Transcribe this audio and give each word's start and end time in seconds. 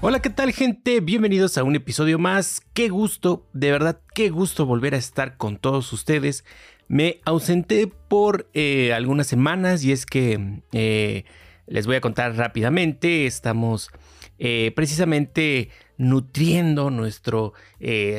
Hola, 0.00 0.22
¿qué 0.22 0.30
tal 0.30 0.52
gente? 0.52 1.00
Bienvenidos 1.00 1.58
a 1.58 1.64
un 1.64 1.74
episodio 1.74 2.20
más. 2.20 2.62
Qué 2.72 2.88
gusto, 2.88 3.48
de 3.52 3.72
verdad, 3.72 4.00
qué 4.14 4.30
gusto 4.30 4.64
volver 4.64 4.94
a 4.94 4.96
estar 4.96 5.36
con 5.36 5.58
todos 5.58 5.92
ustedes. 5.92 6.44
Me 6.86 7.20
ausenté 7.24 7.88
por 7.88 8.48
eh, 8.54 8.92
algunas 8.92 9.26
semanas 9.26 9.82
y 9.82 9.90
es 9.90 10.06
que 10.06 10.60
eh, 10.70 11.24
les 11.66 11.88
voy 11.88 11.96
a 11.96 12.00
contar 12.00 12.36
rápidamente. 12.36 13.26
Estamos 13.26 13.90
eh, 14.38 14.70
precisamente 14.76 15.70
nutriendo 15.96 16.90
nuestro 16.90 17.54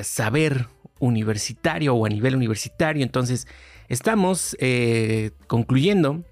saber 0.03 0.65
universitario 0.99 1.95
o 1.95 2.05
a 2.05 2.09
nivel 2.09 2.35
universitario. 2.35 3.03
Entonces, 3.03 3.47
estamos 3.87 4.57
concluyendo 5.47 6.25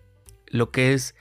lo 0.47 0.71
que 0.71 0.91
es 0.91 1.15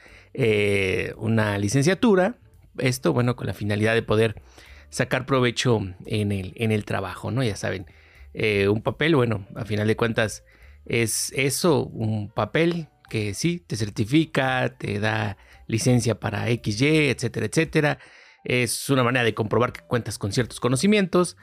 una 1.17 1.59
licenciatura 1.59 2.41
esto, 2.79 3.13
bueno, 3.13 3.37
con 3.37 3.47
la 3.47 3.55
finalidad 3.55 3.95
de 3.95 4.03
poder 4.03 4.43
sacar 4.91 5.27
provecho 5.27 5.81
en 6.07 6.33
el, 6.33 6.53
en 6.57 6.73
el 6.73 6.85
trabajo, 6.85 7.31
¿no? 7.31 7.43
Ya 7.43 7.57
saben, 7.57 7.87
eh, 8.35 8.69
un 8.69 8.83
papel, 8.83 9.17
bueno, 9.17 9.47
a 9.55 9.65
final 9.65 9.87
de 9.87 9.97
cuentas 9.97 10.45
es 10.85 11.33
eso, 11.35 11.85
un 11.85 12.29
papel 12.31 12.89
que 13.09 13.35
sí, 13.35 13.63
te 13.67 13.77
certifica, 13.77 14.77
te 14.77 15.01
da 15.01 15.37
licencia 15.67 16.21
para 16.21 16.47
XY, 16.47 17.11
etcétera, 17.11 17.47
etcétera. 17.47 17.99
Es 18.45 18.91
una 18.91 19.03
manera 19.03 19.25
de 19.25 19.35
comprobar 19.35 19.73
que 19.73 19.81
cuentas 19.81 20.19
con 20.19 20.33
ciertos 20.33 20.61
conocimientos. 20.61 21.37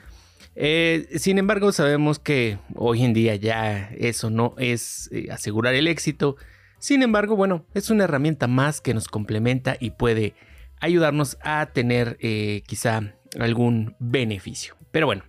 Eh, 0.56 1.08
sin 1.18 1.38
embargo, 1.38 1.72
sabemos 1.72 2.20
que 2.20 2.60
hoy 2.76 3.04
en 3.04 3.14
día 3.14 3.36
ya 3.36 3.90
eso 3.98 4.30
no 4.30 4.54
es 4.58 5.10
eh, 5.12 5.28
asegurar 5.32 5.74
el 5.74 5.88
éxito. 5.88 6.38
Sin 6.80 7.02
embargo, 7.02 7.36
bueno, 7.36 7.66
es 7.74 7.90
una 7.90 8.04
herramienta 8.04 8.48
más 8.48 8.82
que 8.82 8.94
nos 8.94 9.08
complementa 9.08 9.78
y 9.80 9.92
puede 9.92 10.36
ayudarnos 10.84 11.38
a 11.42 11.68
tener 11.68 12.18
eh, 12.20 12.62
quizá 12.68 13.14
algún 13.40 13.96
beneficio. 14.00 14.76
Pero 14.92 15.06
bueno, 15.06 15.24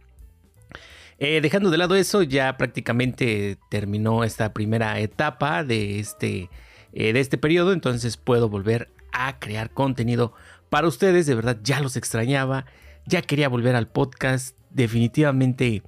eh, 1.18 1.40
dejando 1.40 1.70
de 1.70 1.78
lado 1.78 1.94
eso, 1.94 2.24
ya 2.24 2.56
prácticamente 2.56 3.56
terminó 3.70 4.24
esta 4.24 4.52
primera 4.52 4.98
etapa 4.98 5.62
de 5.62 6.00
este, 6.00 6.50
eh, 6.92 7.12
de 7.12 7.20
este 7.20 7.38
periodo, 7.38 7.72
entonces 7.72 8.16
puedo 8.16 8.48
volver 8.48 8.90
a 9.12 9.38
crear 9.38 9.70
contenido 9.70 10.32
para 10.70 10.88
ustedes. 10.88 11.26
De 11.26 11.36
verdad, 11.36 11.58
ya 11.62 11.78
los 11.78 11.96
extrañaba, 11.96 12.66
ya 13.06 13.22
quería 13.22 13.48
volver 13.48 13.76
al 13.76 13.86
podcast. 13.86 14.58
Definitivamente 14.70 15.84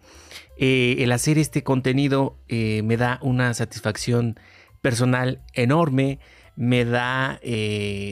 el 0.58 1.10
hacer 1.10 1.38
este 1.38 1.64
contenido 1.64 2.38
me 2.48 2.96
da 2.96 3.18
una 3.20 3.52
satisfacción 3.52 4.38
personal 4.80 5.42
enorme, 5.54 6.20
me 6.56 6.84
da 6.84 7.40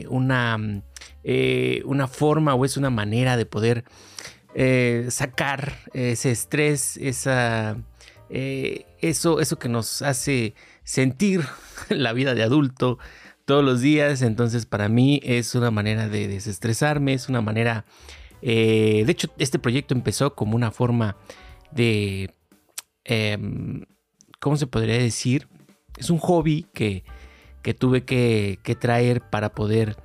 una 0.09 0.83
eh, 1.27 1.81
una 1.85 2.07
forma 2.07 2.53
o 2.53 2.65
es 2.65 2.77
una 2.77 2.91
manera 2.91 3.35
de 3.35 3.47
poder 3.47 3.83
eh, 4.53 5.07
sacar 5.09 5.79
ese 5.91 6.29
estrés, 6.29 6.97
esa, 6.97 7.77
eh, 8.29 8.85
eso, 9.01 9.39
eso 9.39 9.57
que 9.57 9.67
nos 9.67 10.03
hace 10.03 10.53
sentir 10.83 11.43
la 11.89 12.13
vida 12.13 12.35
de 12.35 12.43
adulto 12.43 12.99
todos 13.45 13.65
los 13.65 13.81
días. 13.81 14.21
Entonces 14.21 14.67
para 14.67 14.87
mí 14.87 15.19
es 15.23 15.55
una 15.55 15.71
manera 15.71 16.07
de 16.07 16.27
desestresarme, 16.27 17.13
es 17.13 17.27
una 17.27 17.41
manera... 17.41 17.85
de 18.43 19.05
hecho, 19.07 19.29
este 19.39 19.57
proyecto 19.57 19.95
empezó 19.95 20.35
como 20.35 20.55
una 20.55 20.69
forma 20.69 21.17
de... 21.71 22.35
Em, 23.03 23.83
¿Cómo 24.39 24.57
se 24.57 24.67
podría 24.67 24.99
decir? 24.99 25.47
Es 25.97 26.11
un 26.11 26.19
hobby 26.19 26.67
que, 26.71 27.03
que 27.65 27.73
tuve 27.73 28.05
que, 28.05 28.77
traer 28.79 29.21
para 29.21 29.55
poder 29.55 29.97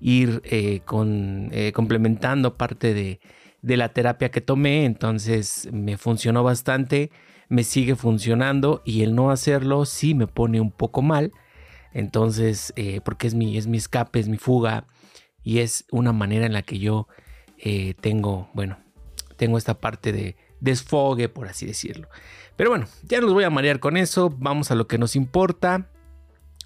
ir 0.00 0.42
eh, 0.46 0.80
con, 0.84 1.48
eh, 1.52 1.70
complementando 1.70 2.56
parte 2.56 2.92
de, 2.92 3.20
la 3.62 3.90
terapia 3.90 4.32
que 4.32 4.40
tomé, 4.40 4.84
entonces 4.84 5.68
me 5.72 5.96
funcionó 5.96 6.42
bastante, 6.42 7.12
me 7.48 7.62
sigue 7.62 7.94
funcionando 7.94 8.82
y 8.84 9.02
el 9.02 9.14
no 9.14 9.30
hacerlo 9.30 9.84
sí 9.84 10.16
me 10.16 10.26
pone 10.26 10.60
un 10.60 10.72
poco 10.72 11.02
mal, 11.02 11.30
entonces 11.92 12.72
eh, 12.74 13.00
porque 13.04 13.28
es 13.28 13.34
mi, 13.34 13.56
es 13.58 13.68
mi 13.68 13.76
escape, 13.76 14.18
es 14.18 14.26
mi 14.26 14.36
fuga 14.36 14.88
y 15.44 15.60
es 15.60 15.84
una 15.92 16.12
manera 16.12 16.46
en 16.46 16.52
la 16.52 16.62
que 16.62 16.80
yo 16.80 17.06
tengo, 18.00 18.50
bueno, 18.54 18.76
tengo 19.36 19.56
esta 19.56 19.78
parte 19.80 20.10
de 20.10 20.36
desfogue, 20.58 21.28
por 21.28 21.46
así 21.46 21.64
decirlo. 21.64 22.08
Pero 22.56 22.70
bueno, 22.70 22.86
ya 23.04 23.20
no 23.20 23.26
los 23.26 23.34
voy 23.34 23.44
a 23.44 23.50
marear 23.50 23.78
con 23.78 23.96
eso, 23.96 24.34
vamos 24.36 24.72
a 24.72 24.74
lo 24.74 24.88
que 24.88 24.98
nos 24.98 25.14
importa. 25.14 25.88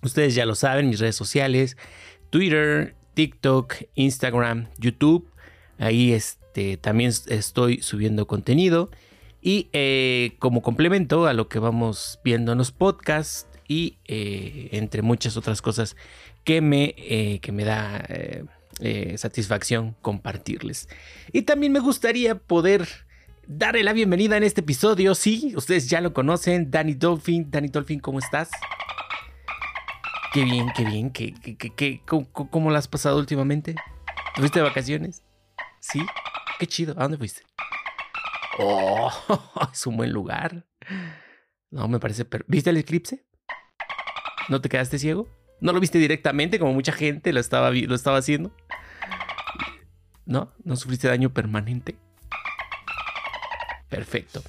Ustedes 0.03 0.35
ya 0.35 0.47
lo 0.47 0.55
saben, 0.55 0.89
mis 0.89 1.01
redes 1.01 1.17
sociales, 1.17 1.77
Twitter, 2.31 2.95
TikTok, 3.15 3.75
Instagram, 3.95 4.69
YouTube. 4.79 5.29
Ahí 5.79 6.13
este, 6.13 6.77
también 6.77 7.13
estoy 7.27 7.83
subiendo 7.83 8.27
contenido. 8.27 8.91
Y 9.41 9.69
eh, 9.73 10.37
como 10.39 10.63
complemento 10.63 11.27
a 11.27 11.33
lo 11.33 11.49
que 11.49 11.59
vamos 11.59 12.21
viendo 12.25 12.53
en 12.53 12.59
los 12.59 12.73
podcasts 12.73 13.47
y 13.67 13.99
eh, 14.07 14.69
entre 14.73 15.03
muchas 15.03 15.37
otras 15.37 15.63
cosas 15.63 15.97
que 16.45 16.61
me, 16.61 16.95
eh, 16.97 17.39
que 17.41 17.53
me 17.53 17.65
da 17.65 18.05
satisfacción 19.17 19.97
compartirles. 20.03 20.89
Y 21.33 21.43
también 21.43 21.73
me 21.73 21.81
gustaría 21.81 22.37
poder 22.37 22.87
darle 23.49 23.83
la 23.83 23.93
bienvenida 23.93 24.37
en 24.37 24.45
este 24.45 24.61
episodio. 24.61 25.17
Sí, 25.17 25.55
ustedes 25.57 25.89
ya 25.89 26.01
lo 26.01 26.13
conocen, 26.13 26.71
Danny 26.71 26.95
Dolphin. 26.95 27.51
Danny 27.51 27.69
Dolphin, 27.69 27.99
¿cómo 27.99 28.21
estás? 28.21 28.51
Qué 30.33 30.45
bien, 30.45 30.71
qué 30.77 30.85
bien. 30.85 31.11
¿Qué, 31.11 31.35
qué, 31.35 32.03
cómo, 32.05 32.71
la 32.71 32.79
has 32.79 32.89
pasado 32.89 33.19
últimamente? 33.19 33.75
¿Tuviste 34.35 34.61
vacaciones? 34.61 35.25
¿Sí? 35.81 36.05
Qué 36.59 36.67
chido. 36.67 36.95
¿A 36.99 37.03
dónde 37.03 37.17
fuiste? 37.17 37.43
Oh, 38.59 39.11
es 39.73 39.87
un 39.87 39.97
buen 39.97 40.13
lugar. 40.13 40.67
No, 41.71 41.89
me 41.89 41.99
parece... 41.99 42.27
¿Viste 42.47 42.71
el 42.71 42.77
eclipse? 42.77 43.25
¿No 44.49 44.61
te 44.61 44.69
quedaste 44.69 44.99
ciego? 44.99 45.29
¿No 45.61 45.73
lo 45.73 45.81
viste 45.81 45.99
directamente 45.99 46.59
como 46.59 46.73
mucha 46.73 46.93
gente 46.93 47.33
lo 47.33 47.41
estaba, 47.41 47.71
lo 47.71 47.95
estaba 47.95 48.19
haciendo? 48.19 48.55
¿No? 50.27 50.53
¿No 50.63 50.77
sufriste 50.77 51.09
daño 51.09 51.33
permanente? 51.33 51.97
Perfecto. 53.89 54.43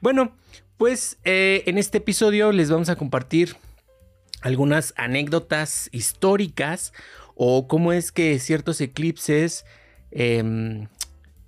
Bueno, 0.00 0.34
pues 0.76 1.18
eh, 1.24 1.62
en 1.66 1.76
este 1.76 1.98
episodio 1.98 2.52
les 2.52 2.70
vamos 2.70 2.88
a 2.88 2.96
compartir 2.96 3.56
algunas 4.46 4.94
anécdotas 4.96 5.88
históricas 5.90 6.92
o 7.34 7.66
cómo 7.66 7.92
es 7.92 8.12
que 8.12 8.38
ciertos 8.38 8.80
eclipses 8.80 9.66
em, 10.12 10.86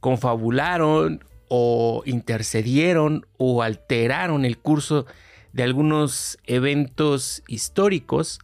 confabularon 0.01 1.25
o 1.47 2.03
intercedieron 2.07 3.25
o 3.37 3.63
alteraron 3.63 4.45
el 4.45 4.59
curso 4.59 5.07
de 5.53 5.63
algunos 5.63 6.39
eventos 6.45 7.45
históricos. 7.47 8.41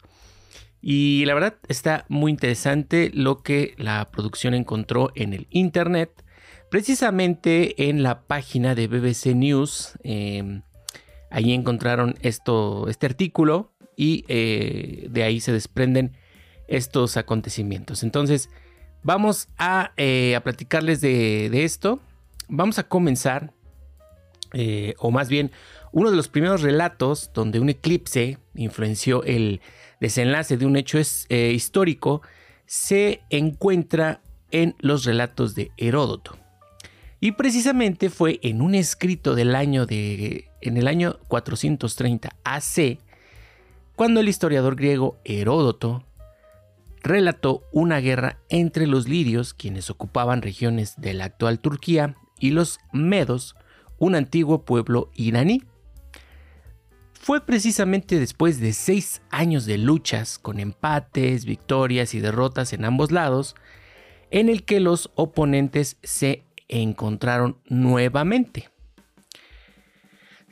Y 0.80 1.24
la 1.24 1.34
verdad 1.34 1.56
está 1.66 2.04
muy 2.08 2.30
interesante 2.30 3.10
lo 3.12 3.42
que 3.42 3.74
la 3.76 4.08
producción 4.12 4.54
encontró 4.54 5.10
en 5.16 5.34
el 5.34 5.48
Internet. 5.50 6.24
Precisamente 6.70 7.88
en 7.88 8.04
la 8.04 8.22
página 8.22 8.76
de 8.76 8.86
BBC 8.86 9.34
News. 9.34 9.98
Em, 10.04 10.62
ahí 11.28 11.52
encontraron 11.52 12.14
esto, 12.22 12.86
este 12.88 13.06
artículo 13.06 13.73
y 13.96 14.24
eh, 14.28 15.06
de 15.10 15.22
ahí 15.22 15.40
se 15.40 15.52
desprenden 15.52 16.16
estos 16.68 17.16
acontecimientos. 17.16 18.02
Entonces, 18.02 18.50
vamos 19.02 19.48
a, 19.58 19.92
eh, 19.96 20.38
platicarles 20.42 21.00
de, 21.00 21.64
esto. 21.64 22.00
Vamos 22.48 22.78
a 22.78 22.88
comenzar, 22.88 23.52
eh, 24.52 24.94
o 24.98 25.10
más 25.10 25.28
bien, 25.28 25.50
uno 25.92 26.10
de 26.10 26.16
los 26.16 26.28
primeros 26.28 26.62
relatos 26.62 27.30
donde 27.32 27.60
un 27.60 27.68
eclipse 27.68 28.38
influenció 28.54 29.22
el 29.24 29.60
desenlace 30.00 30.56
de 30.56 30.66
un 30.66 30.76
hecho 30.76 30.98
histórico 30.98 32.22
se 32.66 33.20
encuentra 33.30 34.20
en 34.50 34.74
los 34.80 35.04
relatos 35.04 35.54
de 35.54 35.70
Heródoto. 35.76 36.36
Y 37.20 37.32
precisamente 37.32 38.10
fue 38.10 38.38
en 38.42 38.60
un 38.60 38.74
escrito 38.74 39.34
del 39.34 39.54
año 39.54 39.86
de 39.86 40.50
en 40.60 40.76
el 40.76 40.88
año 40.88 41.18
430 41.28 42.36
AC 42.44 42.98
cuando 43.96 44.20
el 44.20 44.28
historiador 44.28 44.76
griego 44.76 45.20
Heródoto 45.24 46.04
relató 47.02 47.62
una 47.70 47.98
guerra 47.98 48.40
entre 48.48 48.86
los 48.86 49.08
lirios, 49.08 49.54
quienes 49.54 49.90
ocupaban 49.90 50.42
regiones 50.42 50.94
de 50.96 51.14
la 51.14 51.26
actual 51.26 51.60
Turquía, 51.60 52.16
y 52.38 52.50
los 52.50 52.80
medos, 52.92 53.54
un 53.98 54.14
antiguo 54.14 54.64
pueblo 54.64 55.10
iraní. 55.14 55.62
Fue 57.12 57.40
precisamente 57.40 58.18
después 58.18 58.60
de 58.60 58.72
seis 58.72 59.22
años 59.30 59.64
de 59.64 59.78
luchas 59.78 60.38
con 60.38 60.58
empates, 60.58 61.44
victorias 61.44 62.14
y 62.14 62.20
derrotas 62.20 62.72
en 62.72 62.84
ambos 62.84 63.12
lados, 63.12 63.54
en 64.30 64.48
el 64.48 64.64
que 64.64 64.80
los 64.80 65.10
oponentes 65.14 65.96
se 66.02 66.44
encontraron 66.68 67.58
nuevamente. 67.66 68.73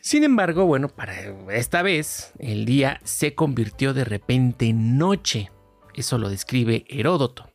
Sin 0.04 0.25
embargo, 0.25 0.66
bueno, 0.66 0.88
para 0.88 1.14
esta 1.52 1.81
vez 1.81 2.32
el 2.40 2.64
día 2.64 3.00
se 3.04 3.37
convirtió 3.37 3.94
de 3.94 4.04
repente 4.04 4.66
en 4.66 4.99
noche. 4.99 5.52
Eso 5.94 6.19
lo 6.19 6.28
describe 6.28 6.84
Heródoto. 6.88 7.52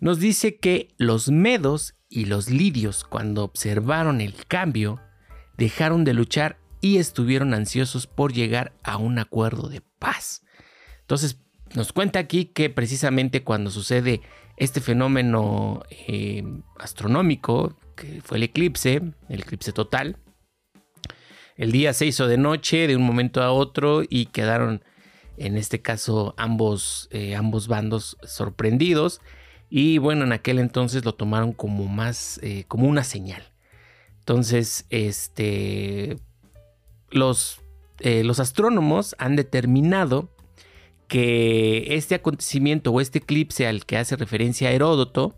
Nos 0.00 0.20
dice 0.20 0.58
que 0.58 0.94
los 0.98 1.30
medos 1.30 1.94
y 2.10 2.26
los 2.26 2.50
lidios, 2.50 3.04
cuando 3.04 3.42
observaron 3.42 4.20
el 4.20 4.34
cambio, 4.46 5.00
dejaron 5.56 6.04
de 6.04 6.12
luchar 6.12 6.58
y 6.82 6.98
estuvieron 6.98 7.54
ansiosos 7.54 8.06
por 8.06 8.34
llegar 8.34 8.74
a 8.82 8.98
un 8.98 9.18
acuerdo 9.18 9.70
de 9.70 9.80
paz. 9.98 10.44
Entonces, 11.00 11.40
nos 11.74 11.94
cuenta 11.94 12.18
aquí 12.18 12.44
que 12.44 12.68
precisamente 12.68 13.42
cuando 13.44 13.70
sucede 13.70 14.20
este 14.58 14.82
fenómeno 14.82 15.84
eh, 15.90 16.44
astronómico, 16.78 17.78
que 17.96 18.20
fue 18.22 18.36
el 18.36 18.42
eclipse, 18.42 19.00
el 19.30 19.40
eclipse 19.40 19.72
total, 19.72 20.18
el 21.58 21.72
día 21.72 21.92
se 21.92 22.06
hizo 22.06 22.26
de 22.26 22.38
noche 22.38 22.86
de 22.86 22.96
un 22.96 23.02
momento 23.02 23.42
a 23.42 23.52
otro 23.52 24.02
y 24.08 24.26
quedaron, 24.26 24.82
en 25.36 25.58
este 25.58 25.82
caso, 25.82 26.34
ambos, 26.38 27.08
eh, 27.10 27.34
ambos 27.34 27.68
bandos 27.68 28.16
sorprendidos. 28.22 29.20
Y 29.68 29.98
bueno, 29.98 30.24
en 30.24 30.32
aquel 30.32 30.60
entonces 30.60 31.04
lo 31.04 31.14
tomaron 31.14 31.52
como 31.52 31.86
más, 31.86 32.40
eh, 32.42 32.64
como 32.68 32.88
una 32.88 33.04
señal. 33.04 33.42
Entonces, 34.20 34.86
este, 34.88 36.16
los, 37.10 37.60
los 38.00 38.40
astrónomos 38.40 39.14
han 39.18 39.36
determinado 39.36 40.30
que 41.08 41.96
este 41.96 42.14
acontecimiento 42.14 42.92
o 42.92 43.00
este 43.00 43.18
eclipse 43.18 43.66
al 43.66 43.84
que 43.84 43.96
hace 43.96 44.16
referencia 44.16 44.70
Heródoto 44.70 45.34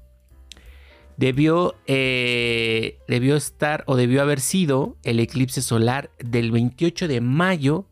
debió, 1.21 1.77
eh, 1.87 2.99
debió 3.07 3.37
estar 3.37 3.85
o 3.87 3.95
debió 3.95 4.23
haber 4.23 4.41
sido 4.41 4.97
el 5.03 5.21
eclipse 5.21 5.61
solar 5.61 6.11
del 6.19 6.51
28 6.51 7.09
de 7.09 7.21
mayo 7.21 7.85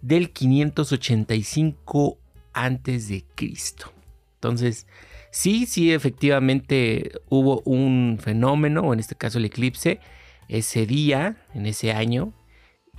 del 0.00 0.30
585 0.30 2.18
antes 2.54 3.08
de 3.08 3.26
Cristo. 3.34 3.92
Entonces, 4.36 4.86
sí, 5.30 5.66
sí, 5.66 5.92
efectivamente 5.92 7.12
hubo 7.28 7.60
un 7.66 8.18
fenómeno, 8.18 8.80
o 8.80 8.94
en 8.94 9.00
este 9.00 9.16
caso 9.16 9.36
el 9.36 9.44
eclipse, 9.44 10.00
ese 10.48 10.86
día, 10.86 11.46
en 11.52 11.66
ese 11.66 11.92
año, 11.92 12.32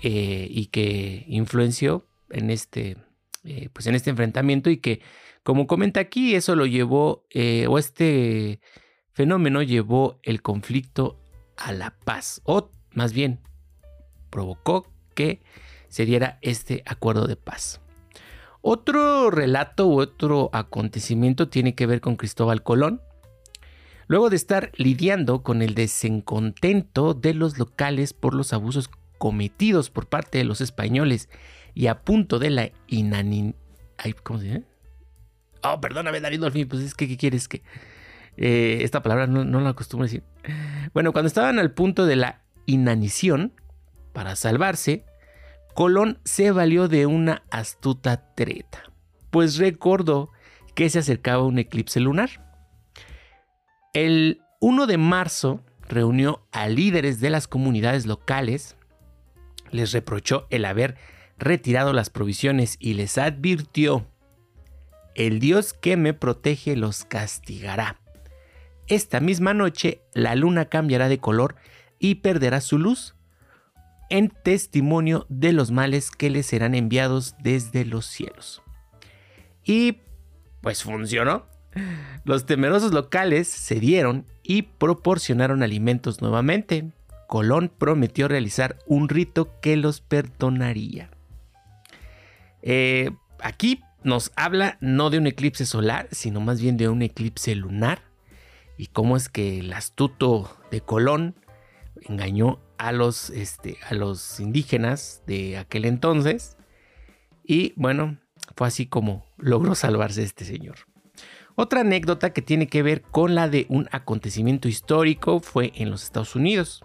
eh, 0.04 0.48
y 0.52 0.68
que 0.68 1.26
influenció 1.28 2.06
en 2.30 2.52
este 2.52 2.98
eh, 3.44 3.70
pues 3.74 3.88
en 3.88 3.96
este 3.96 4.12
enfrentamiento 4.12 4.70
y 4.70 4.78
que, 4.78 5.02
como 5.42 5.66
comenta 5.66 6.00
aquí, 6.00 6.36
eso 6.36 6.56
lo 6.56 6.68
llevó, 6.68 7.26
o 7.68 7.80
este 7.80 8.60
fenómeno 9.14 9.62
llevó 9.62 10.20
el 10.24 10.42
conflicto 10.42 11.20
a 11.58 11.72
la 11.72 11.92
paz, 11.92 12.42
o 12.44 12.70
más 12.92 13.14
bien 13.14 13.40
provocó 14.30 14.92
que 15.16 15.42
se 15.88 16.06
diera 16.06 16.40
este 16.42 16.84
acuerdo 16.86 17.28
de 17.28 17.36
paz. 17.36 17.80
Otro 18.62 19.30
relato 19.30 19.88
u 19.88 20.00
otro 20.00 20.50
acontecimiento 20.54 21.50
tiene 21.50 21.76
que 21.76 21.86
ver 21.86 22.02
con 22.02 22.16
Cristóbal 22.16 22.64
Colón. 22.64 23.02
Luego 24.08 24.30
de 24.30 24.36
estar 24.36 24.72
lidiando 24.76 25.44
con 25.44 25.62
el 25.62 25.76
desencontento 25.76 27.14
de 27.14 27.34
los 27.34 27.58
locales 27.58 28.14
por 28.14 28.34
los 28.34 28.54
abusos 28.54 28.90
cometidos 29.18 29.90
por 29.90 30.08
parte 30.08 30.38
de 30.38 30.46
los 30.46 30.62
españoles 30.62 31.30
y 31.74 31.88
a 31.88 32.02
punto 32.02 32.40
de 32.40 32.50
la 32.50 32.72
inanin... 32.88 33.56
¿Cómo 34.24 34.40
se 34.40 34.46
dice? 34.46 34.64
Oh, 35.64 35.80
perdóname, 35.80 36.20
fin, 36.52 36.68
pues 36.68 36.82
es 36.84 36.94
que, 36.96 37.08
¿qué 37.08 37.18
quieres 37.18 37.48
que...? 37.48 37.62
Eh, 38.38 38.80
esta 38.82 39.04
palabra 39.04 39.28
no, 39.28 39.44
no 39.46 39.60
la 39.60 39.70
acostumbro 39.70 40.06
a 40.06 40.08
decir. 40.08 40.24
Bueno, 40.94 41.12
cuando 41.12 41.28
estaban 41.28 41.60
al 41.60 41.72
punto 41.72 42.06
de 42.06 42.16
la 42.16 42.42
inanición, 42.66 43.54
para 44.14 44.36
salvarse, 44.36 45.06
Colón 45.74 46.20
se 46.24 46.52
valió 46.52 46.88
de 46.88 47.08
una 47.08 47.44
astuta 47.50 48.34
treta, 48.36 48.84
pues 49.32 49.58
recordó 49.58 50.30
que 50.76 50.90
se 50.90 51.00
acercaba 51.00 51.44
un 51.44 51.60
eclipse 51.60 52.00
lunar. 52.00 52.30
El 53.94 54.42
1 54.62 54.88
de 54.88 54.98
marzo 54.98 55.64
reunió 55.82 56.48
a 56.52 56.68
líderes 56.68 57.20
de 57.20 57.30
las 57.32 57.48
comunidades 57.48 58.06
locales, 58.06 58.76
les 59.72 59.92
reprochó 59.92 60.48
el 60.52 60.66
haber 60.66 60.96
retirado 61.38 61.94
las 61.94 62.10
provisiones 62.10 62.78
y 62.80 62.94
les 62.94 63.18
advirtió, 63.18 64.08
el 65.16 65.40
Dios 65.40 65.74
que 65.74 65.98
me 65.98 66.14
protege 66.14 66.76
los 66.76 67.04
castigará. 67.06 68.00
Esta 68.94 69.20
misma 69.20 69.56
noche 69.56 70.04
la 70.14 70.36
luna 70.36 70.66
cambiará 70.66 71.10
de 71.10 71.18
color 71.18 71.56
y 71.98 72.14
perderá 72.14 72.62
su 72.62 72.78
luz, 72.78 73.16
en 74.12 74.30
testimonio 74.30 75.26
de 75.30 75.52
los 75.52 75.72
males 75.72 76.12
que 76.12 76.30
le 76.30 76.44
serán 76.44 76.76
enviados 76.76 77.34
desde 77.40 77.86
los 77.86 78.06
cielos. 78.06 78.62
Y 79.64 79.98
pues 80.62 80.84
funcionó. 80.84 81.48
Los 82.24 82.46
temerosos 82.46 82.94
locales 82.94 83.48
cedieron 83.50 84.28
y 84.44 84.62
proporcionaron 84.62 85.64
alimentos 85.64 86.22
nuevamente. 86.22 86.92
Colón 87.28 87.72
prometió 87.76 88.28
realizar 88.28 88.78
un 88.86 89.10
rito 89.10 89.60
que 89.60 89.76
los 89.76 90.02
perdonaría. 90.02 91.10
Eh, 92.62 93.10
aquí 93.42 93.82
nos 94.04 94.32
habla 94.36 94.78
no 94.82 95.10
de 95.10 95.18
un 95.18 95.26
eclipse 95.26 95.66
solar, 95.66 96.08
sino 96.12 96.42
más 96.42 96.62
bien 96.62 96.78
de 96.78 96.90
un 96.90 97.02
eclipse 97.02 97.56
lunar. 97.56 98.13
Y 98.78 98.88
cómo 98.88 99.18
es 99.18 99.30
que 99.30 99.60
el 99.60 99.74
astuto 99.74 100.58
de 100.72 100.82
Colón 100.82 101.36
engañó 102.02 102.60
a 102.78 102.92
los, 102.92 103.30
este, 103.30 103.78
a 103.90 103.94
los 103.94 104.40
indígenas 104.40 105.24
de 105.28 105.58
aquel 105.58 105.86
entonces. 105.86 106.58
Y 107.44 107.74
bueno, 107.76 108.18
fue 108.56 108.68
así 108.68 108.86
como 108.86 109.26
logró 109.38 109.76
salvarse 109.76 110.24
este 110.24 110.46
señor. 110.46 110.76
Otra 111.56 111.82
anécdota 111.82 112.34
que 112.34 112.42
tiene 112.42 112.68
que 112.68 112.82
ver 112.82 113.04
con 113.04 113.36
la 113.36 113.48
de 113.48 113.68
un 113.70 113.88
acontecimiento 113.92 114.68
histórico 114.68 115.40
fue 115.40 115.72
en 115.76 115.92
los 115.92 116.04
Estados 116.04 116.36
Unidos. 116.36 116.84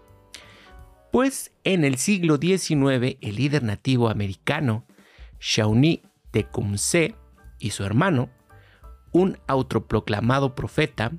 Pues 1.11 1.53
en 1.65 1.85
el 1.85 1.97
siglo 1.97 2.37
XIX 2.37 3.17
el 3.23 3.37
líder 3.37 3.63
nativo 3.63 4.11
americano 4.11 4.85
Shawnee 5.41 6.03
Tecumseh 6.31 7.15
y 7.59 7.71
su 7.71 7.85
hermano, 7.85 8.29
un 9.13 9.39
autoproclamado 9.47 10.55
profeta, 10.55 11.13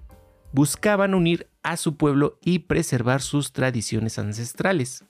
buscaban 0.51 1.13
unir 1.13 1.49
a 1.63 1.77
su 1.77 1.95
pueblo 1.97 2.39
y 2.41 2.59
preservar 2.59 3.21
sus 3.21 3.51
tradiciones 3.51 4.17
ancestrales. 4.19 5.03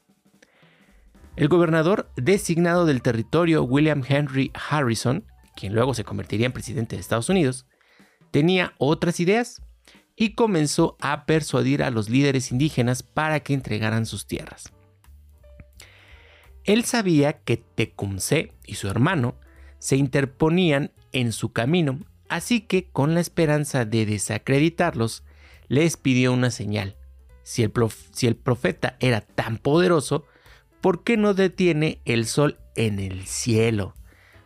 El 1.36 1.48
gobernador 1.48 2.12
designado 2.16 2.86
del 2.86 3.02
territorio, 3.02 3.64
William 3.64 4.04
Henry 4.08 4.52
Harrison, 4.70 5.24
quien 5.56 5.74
luego 5.74 5.94
se 5.94 6.04
convertiría 6.04 6.48
en 6.48 6.52
presidente 6.52 6.96
de 6.96 7.02
Estados 7.02 7.30
Unidos, 7.30 7.66
tenía 8.32 8.74
otras 8.78 9.20
ideas 9.20 9.62
y 10.16 10.34
comenzó 10.36 10.98
a 11.00 11.26
persuadir 11.26 11.82
a 11.82 11.92
los 11.92 12.10
líderes 12.10 12.52
indígenas 12.52 13.04
para 13.04 13.40
que 13.40 13.54
entregaran 13.54 14.06
sus 14.06 14.28
tierras. 14.28 14.74
Él 16.66 16.84
sabía 16.84 17.42
que 17.42 17.58
Tecumseh 17.58 18.54
y 18.66 18.76
su 18.76 18.90
hermano 18.90 19.36
se 19.80 19.96
interponían 19.96 20.92
en 21.14 21.32
su 21.32 21.54
camino, 21.54 22.00
así 22.28 22.62
que 22.62 22.90
con 22.90 23.14
la 23.14 23.22
esperanza 23.22 23.86
de 23.86 24.06
desacreditarlos, 24.06 25.24
les 25.70 25.96
pidió 25.96 26.34
una 26.34 26.52
señal. 26.52 26.98
Si 27.44 27.64
el, 27.64 27.72
si 28.12 28.28
el 28.28 28.36
profeta 28.36 28.98
era 29.00 29.22
tan 29.22 29.58
poderoso, 29.58 30.26
¿por 30.82 31.04
qué 31.04 31.16
no 31.16 31.34
detiene 31.34 32.02
el 32.04 32.26
sol 32.26 32.60
en 32.76 33.00
el 33.00 33.26
cielo? 33.26 33.94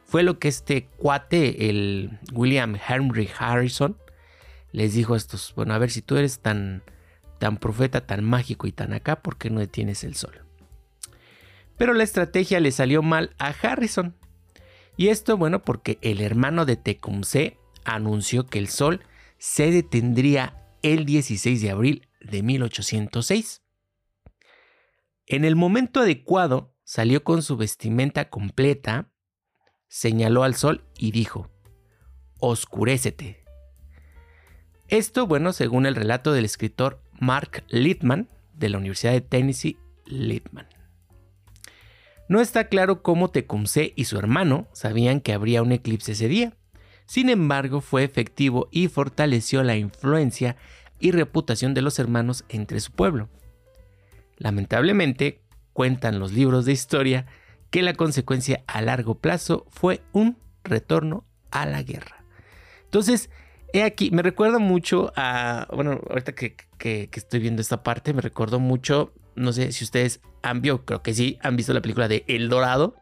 Fue 0.05 0.21
lo 0.21 0.37
que 0.37 0.47
este 0.47 0.85
cuate, 0.97 1.69
el 1.69 2.19
William 2.33 2.77
Henry 2.87 3.29
Harrison, 3.37 3.97
les 4.71 4.93
dijo 4.93 5.15
a 5.15 5.17
estos, 5.17 5.53
bueno, 5.55 5.73
a 5.73 5.79
ver 5.79 5.89
si 5.89 6.01
tú 6.01 6.17
eres 6.17 6.39
tan, 6.39 6.83
tan 7.39 7.57
profeta, 7.57 8.05
tan 8.05 8.23
mágico 8.23 8.67
y 8.67 8.71
tan 8.71 8.93
acá, 8.93 9.21
¿por 9.21 9.37
qué 9.37 9.49
no 9.49 9.59
detienes 9.59 10.03
el 10.03 10.15
sol? 10.15 10.41
Pero 11.77 11.93
la 11.93 12.03
estrategia 12.03 12.59
le 12.59 12.71
salió 12.71 13.01
mal 13.01 13.35
a 13.39 13.47
Harrison. 13.47 14.15
Y 14.95 15.07
esto, 15.07 15.37
bueno, 15.37 15.63
porque 15.63 15.97
el 16.01 16.21
hermano 16.21 16.65
de 16.65 16.75
Tecumseh 16.75 17.57
anunció 17.83 18.45
que 18.45 18.59
el 18.59 18.67
sol 18.67 19.01
se 19.37 19.71
detendría 19.71 20.62
el 20.83 21.05
16 21.05 21.61
de 21.61 21.71
abril 21.71 22.07
de 22.21 22.43
1806. 22.43 23.63
En 25.25 25.45
el 25.45 25.55
momento 25.55 26.01
adecuado 26.01 26.75
salió 26.83 27.23
con 27.23 27.41
su 27.41 27.57
vestimenta 27.57 28.29
completa, 28.29 29.09
señaló 29.87 30.43
al 30.43 30.55
sol 30.55 30.85
y 30.97 31.11
dijo, 31.11 31.49
oscurécete. 32.39 33.43
Esto, 34.89 35.25
bueno, 35.25 35.53
según 35.53 35.85
el 35.85 35.95
relato 35.95 36.33
del 36.33 36.45
escritor 36.45 37.01
Mark 37.19 37.63
Littman 37.69 38.27
de 38.53 38.69
la 38.69 38.77
Universidad 38.77 39.13
de 39.13 39.21
Tennessee, 39.21 39.77
Littman. 40.05 40.67
No 42.27 42.41
está 42.41 42.67
claro 42.67 43.01
cómo 43.01 43.31
Tecumseh 43.31 43.93
y 43.95 44.05
su 44.05 44.17
hermano 44.17 44.67
sabían 44.73 45.21
que 45.21 45.33
habría 45.33 45.61
un 45.61 45.71
eclipse 45.71 46.11
ese 46.11 46.27
día. 46.27 46.57
Sin 47.05 47.29
embargo, 47.29 47.81
fue 47.81 48.03
efectivo 48.03 48.67
y 48.72 48.88
fortaleció 48.88 49.63
la 49.63 49.75
influencia 49.75 50.55
y 51.00 51.12
reputación 51.12 51.74
de 51.74 51.81
los 51.81 52.00
hermanos 52.00 52.45
entre 52.50 52.79
su 52.79 52.91
pueblo. 52.91 53.29
Lamentablemente, 54.38 55.41
cuentan 55.74 56.19
los 56.19 56.31
libros 56.31 56.65
de 56.65 56.72
historia 56.72 57.25
que 57.69 57.81
la 57.81 57.93
consecuencia 57.93 58.63
a 58.67 58.81
largo 58.81 59.15
plazo 59.15 59.65
fue 59.69 60.01
un 60.12 60.38
retorno 60.63 61.25
a 61.51 61.65
la 61.65 61.81
guerra. 61.81 62.24
Entonces, 62.86 63.29
he 63.74 63.83
aquí, 63.83 64.12
me 64.12 64.22
recuerda 64.22 64.60
mucho 64.60 65.12
a, 65.15 65.67
bueno, 65.74 66.00
ahorita 66.10 66.33
que, 66.33 66.55
estoy 67.12 67.39
viendo 67.39 67.62
esta 67.62 67.83
parte, 67.83 68.13
me 68.13 68.22
recordó 68.22 68.60
mucho, 68.60 69.13
no 69.36 69.51
sé 69.51 69.72
si 69.72 69.83
ustedes 69.83 70.22
han 70.43 70.62
visto, 70.62 70.86
creo 70.86 71.01
que 71.01 71.13
sí, 71.13 71.39
han 71.41 71.55
visto 71.55 71.74
la 71.74 71.81
película 71.81 72.07
de 72.07 72.24
El 72.27 72.50
Dorado. 72.50 72.95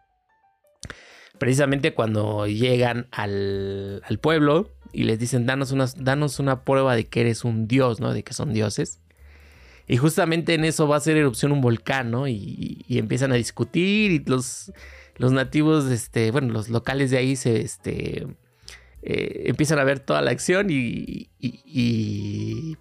Precisamente 1.41 1.95
cuando 1.95 2.45
llegan 2.45 3.07
al, 3.09 4.03
pueblo 4.21 4.69
y 4.93 5.05
les 5.05 5.17
dicen, 5.17 5.47
danos 5.47 5.71
una, 5.71 5.87
danos 5.97 6.37
una 6.39 6.63
prueba 6.63 6.95
de 6.95 7.05
que 7.05 7.21
eres 7.21 7.43
un 7.43 7.67
dios, 7.67 7.99
¿no? 7.99 8.13
De 8.13 8.21
que 8.21 8.33
son 8.33 8.53
dioses. 8.53 8.99
Y 9.87 9.97
justamente 9.97 10.53
en 10.53 10.65
eso 10.65 10.87
va 10.87 10.97
a 10.97 10.99
ser 10.99 11.17
erupción 11.17 11.51
un 11.51 11.59
volcán, 11.59 12.11
¿no? 12.11 12.27
Y, 12.27 12.85
empiezan 12.89 13.31
a 13.31 13.37
discutir 13.37 14.11
y 14.11 14.19
los, 14.19 14.71
los 15.17 15.31
nativos, 15.31 15.89
este, 15.89 16.29
bueno, 16.29 16.53
los 16.53 16.69
locales 16.69 17.09
de 17.09 17.17
ahí 17.17 17.35
se, 17.35 17.61
este, 17.61 18.27
eh, 19.01 19.45
empiezan 19.47 19.79
a 19.79 19.83
ver 19.83 19.99
toda 19.99 20.21
la 20.21 20.29
acción 20.29 20.67
y, 20.69 21.27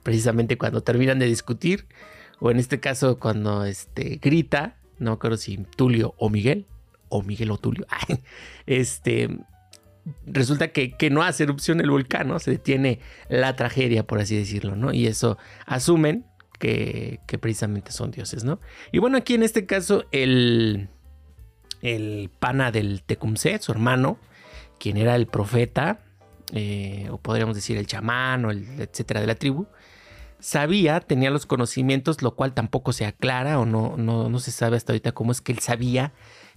precisamente 0.02 0.58
cuando 0.58 0.82
terminan 0.82 1.18
de 1.18 1.24
discutir, 1.24 1.86
o 2.40 2.50
en 2.50 2.58
este 2.58 2.78
caso 2.78 3.18
cuando 3.18 3.64
este, 3.64 4.18
grita, 4.20 4.76
no 4.98 5.12
acuerdo 5.12 5.38
si 5.38 5.56
Tulio 5.76 6.14
o 6.18 6.28
Miguel, 6.28 6.66
o 7.10 7.22
Miguel 7.22 7.50
o 7.50 7.58
Tulio, 7.58 7.86
este, 8.66 9.28
resulta 10.26 10.68
que, 10.68 11.10
no 11.10 11.22
hace 11.22 11.42
erupción 11.44 11.80
el 11.80 11.90
volcán, 11.90 12.28
¿no? 12.28 12.38
Se 12.38 12.52
detiene 12.52 13.00
la 13.28 13.56
tragedia, 13.56 14.06
por 14.06 14.20
así 14.20 14.36
decirlo, 14.36 14.76
¿no? 14.76 14.92
Y 14.92 15.06
eso 15.06 15.38
asumen 15.66 16.24
que, 16.58 17.20
precisamente 17.40 17.92
son 17.92 18.10
dioses, 18.10 18.44
¿no? 18.44 18.60
Y 18.92 18.98
bueno, 18.98 19.18
aquí 19.18 19.34
en 19.34 19.42
este 19.42 19.66
caso, 19.66 20.04
el, 20.12 20.88
el 21.82 22.30
pana 22.38 22.70
del 22.70 23.02
Tecumseh, 23.02 23.58
su 23.60 23.72
hermano, 23.72 24.18
quien 24.78 24.96
era 24.96 25.16
el 25.16 25.26
profeta, 25.26 26.00
eh, 26.52 27.08
o 27.10 27.18
podríamos 27.18 27.54
decir 27.54 27.76
el 27.76 27.86
chamán, 27.86 28.44
o 28.44 28.50
el 28.50 28.80
etcétera 28.80 29.20
de 29.20 29.26
la 29.26 29.34
tribu, 29.34 29.66
sabía, 30.40 31.00
tenía 31.00 31.30
los 31.30 31.46
conocimientos, 31.46 32.22
lo 32.22 32.34
cual 32.34 32.54
tampoco 32.54 32.92
se 32.92 33.06
aclara 33.06 33.58
o 33.58 33.66
no, 33.66 33.96
no, 33.96 34.28
no 34.28 34.38
se 34.38 34.50
sabe 34.50 34.76
hasta 34.76 34.92
ahorita 34.92 35.12
cómo 35.12 35.32
es 35.32 35.40
que 35.40 35.52
él 35.52 35.58
sabía 35.58 36.12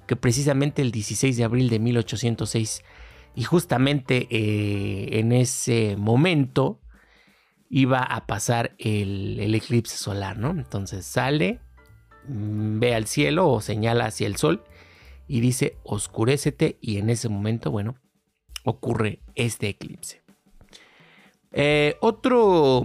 que 0.08 0.16
precisamente 0.16 0.82
el 0.82 0.92
16 0.92 1.38
de 1.38 1.44
abril 1.44 1.70
de 1.70 1.80
1806 1.80 2.84
y 3.36 3.44
justamente 3.44 4.28
eh, 4.30 5.20
en 5.20 5.32
ese 5.32 5.96
momento 5.98 6.80
iba 7.70 8.00
a 8.00 8.28
pasar 8.28 8.76
el, 8.78 9.54
eclipse 9.56 9.98
solar, 9.98 10.38
¿no? 10.38 10.52
Entonces 10.52 11.06
sale, 11.06 11.60
mm, 12.28 12.80
ve 12.80 12.94
al 12.94 13.08
cielo 13.08 13.50
o 13.50 13.62
señala 13.62 14.06
hacia 14.06 14.28
el 14.28 14.36
sol 14.36 14.64
y 15.28 15.40
dice 15.40 15.78
oscurécete 15.84 16.78
y 16.82 16.98
en 16.98 17.10
ese 17.10 17.30
momento, 17.30 17.72
bueno, 17.72 17.96
ocurre 18.64 19.20
este 19.36 19.70
eclipse. 19.70 20.22
Eh, 21.52 21.98
otro, 22.02 22.84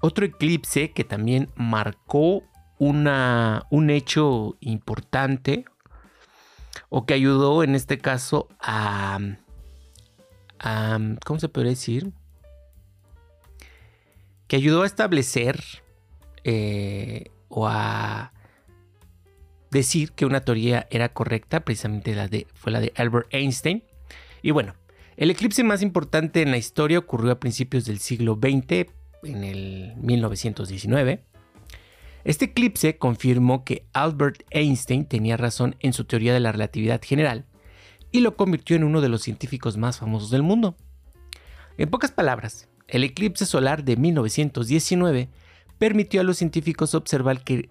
otro 0.00 0.26
eclipse 0.26 0.90
que 0.90 1.04
también 1.04 1.48
marcó 1.54 2.42
una, 2.78 3.66
un 3.70 3.90
hecho 3.90 4.56
importante 4.60 5.64
o 6.88 7.06
que 7.06 7.14
ayudó 7.14 7.62
en 7.62 7.74
este 7.74 7.98
caso 7.98 8.48
a 8.60 9.18
¿cómo 11.24 11.40
se 11.40 11.48
puede 11.48 11.70
decir? 11.70 12.12
Que 14.48 14.56
ayudó 14.56 14.82
a 14.82 14.86
establecer 14.86 15.60
eh, 16.44 17.30
o 17.48 17.66
a 17.66 18.32
decir 19.70 20.12
que 20.12 20.24
una 20.24 20.40
teoría 20.40 20.86
era 20.90 21.12
correcta, 21.12 21.60
precisamente 21.60 22.14
la 22.14 22.28
de, 22.28 22.46
fue 22.54 22.72
la 22.72 22.80
de 22.80 22.92
Albert 22.96 23.28
Einstein. 23.32 23.82
Y 24.42 24.52
bueno, 24.52 24.74
el 25.16 25.30
eclipse 25.30 25.64
más 25.64 25.82
importante 25.82 26.42
en 26.42 26.50
la 26.50 26.56
historia 26.56 26.98
ocurrió 26.98 27.32
a 27.32 27.40
principios 27.40 27.84
del 27.84 27.98
siglo 27.98 28.38
XX, 28.40 28.90
en 29.24 29.44
el 29.44 29.94
1919. 29.96 31.24
Este 32.26 32.46
eclipse 32.46 32.98
confirmó 32.98 33.62
que 33.62 33.86
Albert 33.92 34.42
Einstein 34.50 35.06
tenía 35.06 35.36
razón 35.36 35.76
en 35.78 35.92
su 35.92 36.06
teoría 36.06 36.34
de 36.34 36.40
la 36.40 36.50
relatividad 36.50 37.00
general 37.00 37.46
y 38.10 38.18
lo 38.18 38.34
convirtió 38.34 38.74
en 38.74 38.82
uno 38.82 39.00
de 39.00 39.08
los 39.08 39.22
científicos 39.22 39.76
más 39.76 40.00
famosos 40.00 40.30
del 40.30 40.42
mundo. 40.42 40.76
En 41.78 41.88
pocas 41.88 42.10
palabras, 42.10 42.68
el 42.88 43.04
eclipse 43.04 43.46
solar 43.46 43.84
de 43.84 43.96
1919 43.96 45.28
permitió 45.78 46.20
a 46.20 46.24
los 46.24 46.38
científicos 46.38 46.96
observar 46.96 47.44
que, 47.44 47.70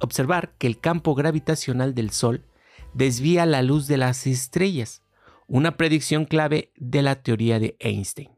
observar 0.00 0.54
que 0.56 0.66
el 0.66 0.80
campo 0.80 1.14
gravitacional 1.14 1.94
del 1.94 2.08
Sol 2.08 2.46
desvía 2.94 3.44
la 3.44 3.60
luz 3.60 3.86
de 3.86 3.98
las 3.98 4.26
estrellas, 4.26 5.02
una 5.46 5.76
predicción 5.76 6.24
clave 6.24 6.72
de 6.76 7.02
la 7.02 7.16
teoría 7.16 7.60
de 7.60 7.76
Einstein. 7.80 8.30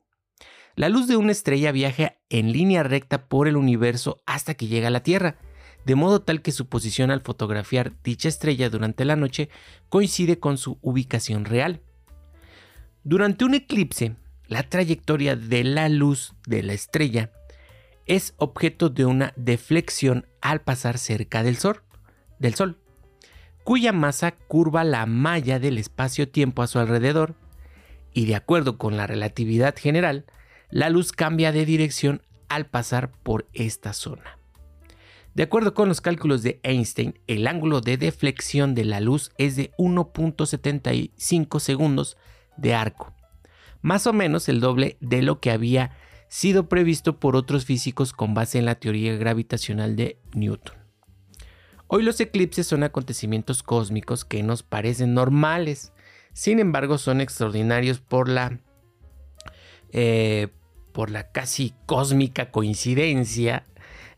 La 0.75 0.89
luz 0.89 1.07
de 1.07 1.17
una 1.17 1.31
estrella 1.31 1.71
viaja 1.71 2.17
en 2.31 2.51
línea 2.51 2.83
recta 2.83 3.29
por 3.29 3.47
el 3.47 3.57
universo 3.57 4.21
hasta 4.27 4.55
que 4.55 4.67
llega 4.67 4.89
a 4.89 4.91
la 4.91 5.05
Tierra, 5.05 5.37
de 5.85 5.95
modo 5.95 6.23
tal 6.23 6.43
que 6.43 6.53
su 6.53 6.67
posición 6.67 7.11
al 7.11 7.23
fotografiar 7.23 7.93
dicha 8.03 8.29
estrella 8.29 8.71
durante 8.71 9.05
la 9.05 9.17
noche 9.17 9.49
coincide 9.89 10.39
con 10.39 10.59
su 10.59 10.79
ubicación 10.81 11.45
real. 11.45 11.81
Durante 13.05 13.45
un 13.45 13.55
eclipse, 13.55 14.17
la 14.47 14.63
trayectoria 14.63 15.35
de 15.35 15.65
la 15.65 15.89
luz 15.89 16.35
de 16.47 16.63
la 16.63 16.73
estrella 16.73 17.33
es 18.07 18.35
objeto 18.37 18.91
de 18.91 19.07
una 19.07 19.33
deflexión 19.37 20.27
al 20.41 20.61
pasar 20.61 20.99
cerca 20.99 21.43
del 21.43 21.57
Sol, 21.57 22.79
cuya 23.65 23.93
masa 23.93 24.33
curva 24.33 24.85
la 24.85 25.07
malla 25.07 25.59
del 25.59 25.79
espacio-tiempo 25.79 26.63
a 26.63 26.67
su 26.67 26.79
alrededor, 26.79 27.37
y 28.13 28.27
de 28.27 28.35
acuerdo 28.35 28.77
con 28.77 28.97
la 28.97 29.07
relatividad 29.07 29.75
general, 29.77 30.27
la 30.71 30.91
luz 30.91 31.13
cambia 31.13 31.53
de 31.53 31.65
dirección 31.65 32.23
al 32.49 32.67
pasar 32.67 33.11
por 33.11 33.49
esta 33.53 33.93
zona. 33.93 34.39
De 35.35 35.45
acuerdo 35.45 35.73
con 35.73 35.89
los 35.89 36.03
cálculos 36.03 36.43
de 36.43 36.61
Einstein, 36.63 37.19
el 37.27 37.47
ángulo 37.47 37.81
de 37.81 37.97
deflexión 37.97 38.75
de 38.75 38.85
la 38.85 39.01
luz 39.01 39.33
es 39.39 39.57
de 39.57 39.73
1.75 39.79 41.59
segundos 41.59 42.19
de 42.59 42.75
arco, 42.75 43.15
más 43.81 44.07
o 44.07 44.13
menos 44.13 44.51
el 44.51 44.61
doble 44.61 44.99
de 45.01 45.23
lo 45.23 45.41
que 45.41 45.51
había 45.51 45.97
sido 46.29 46.69
previsto 46.69 47.19
por 47.19 47.35
otros 47.35 47.65
físicos 47.65 48.13
con 48.13 48.35
base 48.35 48.59
en 48.59 48.67
la 48.67 48.75
teoría 48.75 49.17
gravitacional 49.17 49.97
de 49.97 50.19
Newton. 50.35 50.77
Hoy 51.87 52.03
los 52.03 52.21
eclipses 52.21 52.67
son 52.67 52.83
acontecimientos 52.83 53.63
cósmicos 53.63 54.27
que 54.27 54.43
nos 54.43 54.63
parecen 54.63 55.15
normales, 55.15 55.93
sin 56.35 56.59
embargo 56.59 56.99
son 56.99 57.23
extraordinarios 57.23 58.01
por 58.01 58.29
la, 58.29 58.61
eh, 59.93 60.49
por 60.93 61.11
la 61.11 61.33
casi 61.33 61.75
cósmica 61.87 62.51
coincidencia 62.51 63.65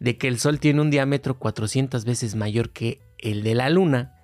de 0.00 0.16
que 0.16 0.28
el 0.28 0.38
Sol 0.38 0.60
tiene 0.60 0.80
un 0.80 0.90
diámetro 0.90 1.38
400 1.38 2.04
veces 2.04 2.34
mayor 2.34 2.70
que 2.70 3.00
el 3.18 3.42
de 3.42 3.54
la 3.54 3.70
Luna 3.70 4.14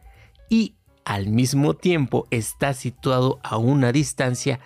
y 0.49 0.75
al 1.05 1.29
mismo 1.29 1.75
tiempo 1.75 2.27
está 2.31 2.75
situado 2.75 3.41
a 3.43 3.57
una 3.57 3.93
distancia 3.93 4.61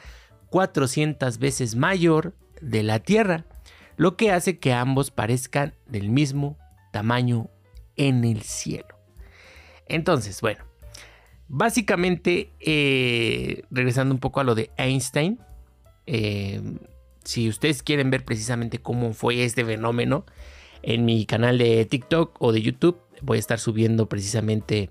400 0.50 1.38
veces 1.38 1.74
mayor 1.74 2.34
de 2.60 2.82
la 2.82 2.98
Tierra, 2.98 3.44
lo 3.96 4.16
que 4.16 4.32
hace 4.32 4.58
que 4.58 4.72
ambos 4.72 5.10
parezcan 5.10 5.74
del 5.86 6.08
mismo 6.10 6.58
tamaño 6.92 7.50
en 7.96 8.24
el 8.24 8.42
cielo. 8.42 8.98
Entonces, 9.86 10.40
bueno, 10.40 10.64
básicamente, 11.48 12.52
eh, 12.60 13.62
regresando 13.70 14.14
un 14.14 14.20
poco 14.20 14.40
a 14.40 14.44
lo 14.44 14.54
de 14.54 14.70
Einstein, 14.76 15.38
eh, 16.06 16.60
si 17.24 17.48
ustedes 17.48 17.82
quieren 17.82 18.10
ver 18.10 18.24
precisamente 18.24 18.78
cómo 18.78 19.12
fue 19.12 19.44
este 19.44 19.64
fenómeno, 19.64 20.24
en 20.86 21.04
mi 21.04 21.24
canal 21.26 21.58
de 21.58 21.84
TikTok 21.86 22.36
o 22.40 22.52
de 22.52 22.62
YouTube. 22.62 22.98
Voy 23.22 23.38
a 23.38 23.40
estar 23.40 23.58
subiendo 23.58 24.08
precisamente 24.08 24.90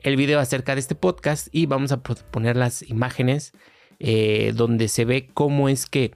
el 0.00 0.16
video 0.16 0.40
acerca 0.40 0.74
de 0.74 0.80
este 0.80 0.94
podcast 0.94 1.48
y 1.52 1.66
vamos 1.66 1.92
a 1.92 2.02
poner 2.02 2.56
las 2.56 2.82
imágenes 2.82 3.52
eh, 3.98 4.52
donde 4.54 4.88
se 4.88 5.04
ve 5.04 5.28
cómo 5.32 5.68
es 5.68 5.86
que 5.86 6.12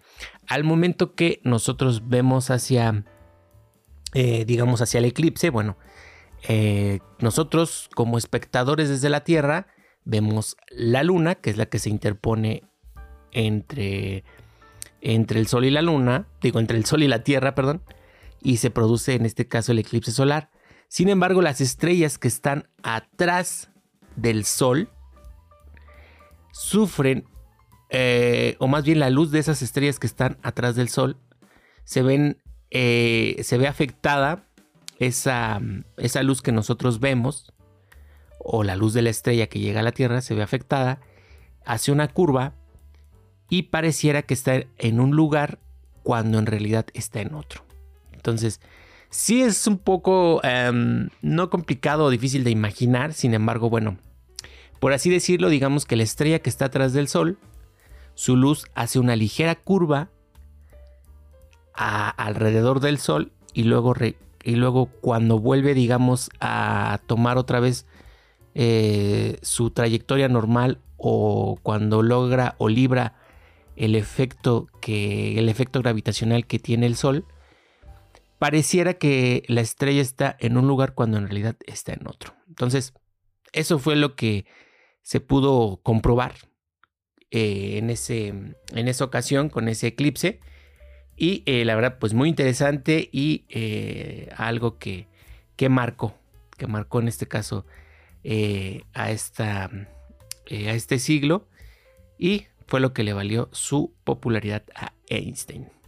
al 0.47 0.65
momento 0.65 1.15
que 1.15 1.41
nosotros 1.45 2.09
vemos 2.09 2.51
hacia, 2.51 3.05
eh, 4.15 4.45
digamos, 4.47 4.81
hacia 4.81 4.99
el 4.99 5.05
eclipse, 5.05 5.51
bueno, 5.51 5.77
eh, 6.49 7.01
nosotros 7.19 7.91
como 7.95 8.17
espectadores 8.17 8.89
desde 8.89 9.11
la 9.11 9.23
Tierra 9.23 9.67
vemos 10.05 10.57
la 10.71 11.03
luna, 11.03 11.35
que 11.35 11.51
es 11.51 11.59
la 11.59 11.67
que 11.67 11.79
se 11.79 11.91
interpone 11.91 12.63
entre, 13.33 14.25
entre 15.03 15.41
el 15.41 15.47
Sol 15.47 15.67
y 15.67 15.71
la 15.71 15.83
luna, 15.83 16.27
digo, 16.41 16.59
entre 16.59 16.79
el 16.79 16.87
Sol 16.87 17.03
y 17.03 17.09
la 17.09 17.23
Tierra, 17.23 17.55
perdón 17.55 17.83
y 18.43 18.59
se 18.59 18.71
produce 18.71 19.15
en 19.15 19.27
este 19.27 19.47
caso 19.47 19.73
el 19.73 19.79
eclipse 19.79 20.13
solar. 20.13 20.51
Sin 20.89 21.09
embargo, 21.09 21.43
las 21.43 21.61
estrellas 21.61 22.19
que 22.19 22.29
están 22.29 22.69
atrás 22.83 23.71
del 24.17 24.45
Sol 24.45 24.89
sufren, 26.53 27.25
eh, 27.91 28.57
o 28.59 28.67
más 28.67 28.85
bien 28.85 28.99
la 28.99 29.11
luz 29.11 29.31
de 29.31 29.39
esas 29.39 29.63
estrellas 29.63 29.99
que 29.99 30.07
están 30.07 30.39
atrás 30.43 30.75
del 30.75 30.89
Sol, 30.89 31.17
se, 31.85 32.03
ven, 32.03 32.43
eh, 32.71 33.37
se 33.43 33.59
ve 33.59 33.69
afectada 33.69 34.47
esa, 34.99 35.61
esa 35.97 36.23
luz 36.23 36.43
que 36.43 36.53
nosotros 36.53 37.01
vemos, 37.01 37.53
o 38.39 38.65
la 38.65 38.75
luz 38.75 38.95
de 38.95 39.03
la 39.03 39.11
estrella 39.11 39.49
que 39.49 39.61
llega 39.61 39.81
a 39.81 39.85
la 39.85 39.93
Tierra, 39.93 40.21
se 40.23 40.35
ve 40.35 40.43
afectada, 40.43 41.01
hace 41.65 41.93
una 41.93 42.09
curva 42.09 42.55
y 43.49 43.65
pareciera 43.65 44.23
que 44.23 44.35
está 44.35 44.63
en 44.79 45.01
un 45.01 45.11
lugar 45.11 45.59
cuando 46.03 46.39
en 46.39 46.47
realidad 46.47 46.87
está 46.95 47.21
en 47.21 47.35
otro. 47.35 47.70
Entonces, 48.21 48.61
sí 49.09 49.41
es 49.41 49.67
un 49.67 49.79
poco 49.79 50.43
em, 50.45 51.09
no 51.23 51.49
complicado 51.49 52.05
o 52.05 52.11
difícil 52.11 52.45
de 52.45 52.51
imaginar, 52.51 53.15
sin 53.15 53.33
embargo, 53.33 53.71
bueno, 53.71 53.97
por 54.79 54.93
así 54.93 55.09
decirlo, 55.09 55.49
digamos 55.49 55.87
que 55.87 55.97
la 55.97 56.03
estrella 56.03 56.41
que 56.41 56.51
está 56.51 56.67
atrás 56.67 56.93
del 56.93 57.09
Sol, 57.09 57.39
su 58.15 58.37
luz 58.37 58.67
hace 58.75 58.99
una 58.99 59.17
ligera 59.17 59.55
curva 59.55 60.11
alrededor 61.73 62.81
del 62.81 62.99
Sol 62.99 63.33
y 63.55 63.63
luego, 63.63 63.95
y 64.45 64.57
luego 64.57 64.87
cuando 65.01 65.39
vuelve, 65.39 65.73
digamos, 65.73 66.29
a 66.39 67.01
tomar 67.07 67.39
otra 67.39 67.59
vez 67.59 67.87
eh, 68.55 69.39
su 69.41 69.71
trayectoria 69.71 70.29
normal 70.29 70.79
o 70.99 71.59
cuando 71.63 72.03
logra 72.03 72.55
o 72.59 72.69
libra 72.69 73.15
el 73.77 73.95
efecto 73.95 74.67
que 74.83 75.39
el 75.39 75.49
efecto 75.49 75.81
gravitacional 75.81 76.47
que 76.47 76.59
tiene 76.59 76.85
el 76.85 76.97
Sol, 76.97 77.25
pareciera 78.41 78.95
que 78.95 79.45
la 79.49 79.61
estrella 79.61 80.01
está 80.01 80.35
en 80.41 80.57
un 80.57 80.67
lugar 80.67 80.95
cuando 80.95 81.19
en 81.19 81.25
realidad 81.25 81.57
está 81.67 81.93
en 81.93 82.07
otro. 82.07 82.35
Entonces, 82.49 82.95
eso 83.53 83.79
fue 83.79 83.97
lo 83.97 84.17
que 84.17 84.47
se 85.03 85.21
pudo 85.21 85.83
comprobar 85.83 86.33
eh, 87.31 87.77
en, 87.77 87.91
ese, 87.91 88.29
en 88.29 88.89
esa 88.89 89.05
ocasión 89.05 89.51
con 89.51 89.69
ese 89.69 89.89
eclipse. 89.89 90.41
Y 91.19 91.43
eh, 91.45 91.67
la 91.67 91.75
verdad, 91.75 91.99
pues 91.99 92.15
muy 92.15 92.31
interesante 92.31 93.11
y 93.13 93.45
eh, 93.51 94.31
algo 94.39 94.79
que, 94.79 95.07
que 95.57 95.69
marcó, 95.69 96.15
que 96.57 96.67
marcó 96.67 97.01
en 97.01 97.09
este 97.09 97.29
caso 97.29 97.67
a, 98.95 99.11
esta, 99.11 99.65
a 99.67 100.73
este 100.73 100.99
siglo. 100.99 101.47
Y 102.17 102.47
fue 102.67 102.81
lo 102.81 102.95
que 102.95 103.05
le 103.05 103.13
valió 103.13 103.51
su 103.53 103.95
popularidad 104.03 104.65
a 104.75 104.95
Einstein. 105.11 105.80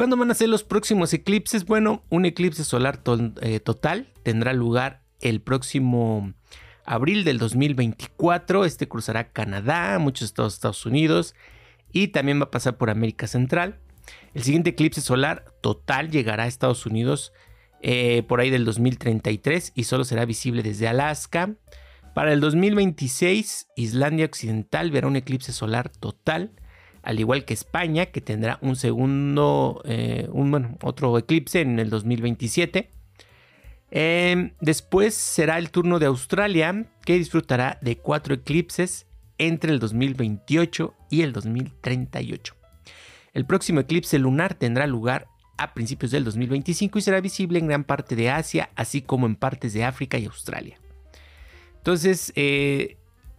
¿Cuándo 0.00 0.16
van 0.16 0.30
a 0.30 0.34
ser 0.34 0.48
los 0.48 0.64
próximos 0.64 1.12
eclipses? 1.12 1.66
Bueno, 1.66 2.04
un 2.08 2.24
eclipse 2.24 2.64
solar 2.64 2.96
total 2.96 4.14
tendrá 4.22 4.54
lugar 4.54 5.02
el 5.20 5.42
próximo 5.42 6.32
abril 6.86 7.22
del 7.22 7.36
2024. 7.36 8.64
Este 8.64 8.88
cruzará 8.88 9.30
Canadá, 9.30 9.98
muchos 9.98 10.30
estados 10.30 10.54
de 10.54 10.56
Estados 10.56 10.86
Unidos 10.86 11.34
y 11.92 12.08
también 12.08 12.40
va 12.40 12.44
a 12.44 12.50
pasar 12.50 12.78
por 12.78 12.88
América 12.88 13.26
Central. 13.26 13.78
El 14.32 14.42
siguiente 14.42 14.70
eclipse 14.70 15.02
solar 15.02 15.52
total 15.60 16.10
llegará 16.10 16.44
a 16.44 16.46
Estados 16.46 16.86
Unidos 16.86 17.34
eh, 17.82 18.22
por 18.26 18.40
ahí 18.40 18.48
del 18.48 18.64
2033 18.64 19.72
y 19.74 19.84
solo 19.84 20.04
será 20.04 20.24
visible 20.24 20.62
desde 20.62 20.88
Alaska. 20.88 21.56
Para 22.14 22.32
el 22.32 22.40
2026, 22.40 23.68
Islandia 23.76 24.24
Occidental 24.24 24.92
verá 24.92 25.08
un 25.08 25.16
eclipse 25.16 25.52
solar 25.52 25.90
total, 25.90 26.52
al 27.02 27.20
igual 27.20 27.44
que 27.44 27.54
España, 27.54 28.06
que 28.06 28.20
tendrá 28.20 28.58
un 28.62 28.76
segundo, 28.76 29.82
eh, 29.84 30.28
un, 30.32 30.76
otro 30.82 31.16
eclipse 31.18 31.60
en 31.60 31.78
el 31.78 31.90
2027. 31.90 32.90
Em, 33.90 34.52
después 34.60 35.14
será 35.14 35.58
el 35.58 35.70
turno 35.70 35.98
de 35.98 36.06
Australia, 36.06 36.86
que 37.04 37.18
disfrutará 37.18 37.78
de 37.80 37.96
cuatro 37.96 38.34
eclipses 38.34 39.06
entre 39.38 39.72
el 39.72 39.78
2028 39.78 40.94
y 41.10 41.22
el 41.22 41.32
2038. 41.32 42.54
El 43.32 43.46
próximo 43.46 43.80
eclipse 43.80 44.18
lunar 44.18 44.54
tendrá 44.54 44.86
lugar 44.86 45.26
a 45.56 45.74
principios 45.74 46.10
del 46.10 46.24
2025 46.24 46.98
y 46.98 47.02
será 47.02 47.20
visible 47.20 47.58
en 47.58 47.66
gran 47.66 47.84
parte 47.84 48.16
de 48.16 48.30
Asia, 48.30 48.70
así 48.76 49.02
como 49.02 49.26
en 49.26 49.36
partes 49.36 49.72
de 49.72 49.84
África 49.84 50.18
y 50.18 50.26
Australia. 50.26 50.78
Entonces, 51.76 52.32
eh, 52.36 52.96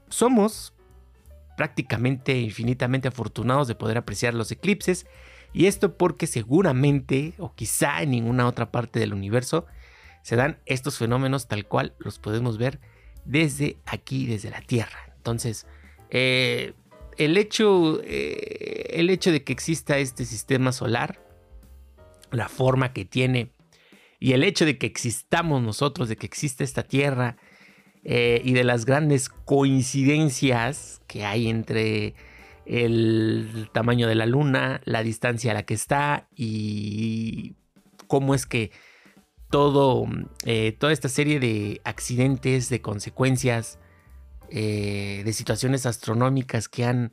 somos 0.09 0.73
prácticamente 1.61 2.39
infinitamente 2.39 3.07
afortunados 3.07 3.67
de 3.67 3.75
poder 3.75 3.95
apreciar 3.95 4.33
los 4.33 4.51
eclipses, 4.51 5.05
y 5.53 5.67
esto 5.67 5.95
porque 5.95 6.25
seguramente, 6.25 7.35
o 7.37 7.53
quizá 7.53 8.01
en 8.01 8.09
ninguna 8.09 8.47
otra 8.47 8.71
parte 8.71 8.99
del 8.99 9.13
universo, 9.13 9.67
se 10.23 10.35
dan 10.35 10.57
estos 10.65 10.97
fenómenos 10.97 11.47
tal 11.47 11.67
cual 11.67 11.93
los 11.99 12.17
podemos 12.17 12.57
ver 12.57 12.79
desde 13.25 13.77
aquí, 13.85 14.25
desde 14.25 14.49
la 14.49 14.61
Tierra. 14.61 15.13
Entonces, 15.17 15.67
eh, 16.09 16.73
el, 17.19 17.37
hecho, 17.37 18.01
eh, 18.05 18.87
el 18.93 19.11
hecho 19.11 19.31
de 19.31 19.43
que 19.43 19.53
exista 19.53 19.99
este 19.99 20.25
sistema 20.25 20.71
solar, 20.71 21.23
la 22.31 22.49
forma 22.49 22.91
que 22.91 23.05
tiene, 23.05 23.51
y 24.19 24.31
el 24.31 24.43
hecho 24.43 24.65
de 24.65 24.79
que 24.79 24.87
existamos 24.87 25.61
nosotros, 25.61 26.09
de 26.09 26.15
que 26.15 26.25
exista 26.25 26.63
esta 26.63 26.81
Tierra, 26.81 27.37
eh, 28.03 28.41
y 28.43 28.53
de 28.53 28.63
las 28.63 28.85
grandes 28.85 29.29
coincidencias 29.29 31.01
que 31.07 31.23
hay 31.23 31.49
entre 31.49 32.15
el 32.65 33.69
tamaño 33.73 34.07
de 34.07 34.15
la 34.15 34.25
Luna, 34.25 34.81
la 34.85 35.03
distancia 35.03 35.51
a 35.51 35.53
la 35.53 35.63
que 35.63 35.73
está 35.73 36.27
y 36.35 37.55
cómo 38.07 38.33
es 38.33 38.45
que 38.45 38.71
todo, 39.49 40.07
eh, 40.45 40.71
toda 40.79 40.93
esta 40.93 41.09
serie 41.09 41.39
de 41.39 41.81
accidentes, 41.83 42.69
de 42.69 42.81
consecuencias, 42.81 43.77
eh, 44.49 45.21
de 45.23 45.33
situaciones 45.33 45.85
astronómicas 45.85 46.69
que 46.69 46.85
han 46.85 47.11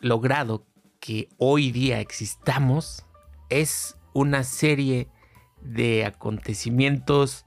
logrado 0.00 0.66
que 1.00 1.28
hoy 1.38 1.72
día 1.72 2.00
existamos, 2.00 3.04
es 3.48 3.96
una 4.12 4.44
serie 4.44 5.08
de 5.62 6.04
acontecimientos 6.04 7.44